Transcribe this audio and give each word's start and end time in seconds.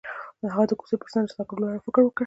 هغه 0.53 0.63
د 0.67 0.71
کوڅه 0.79 0.95
پر 0.99 1.09
څنډه 1.13 1.33
ساکت 1.37 1.53
ولاړ 1.57 1.73
او 1.75 1.83
فکر 1.87 2.01
وکړ. 2.03 2.19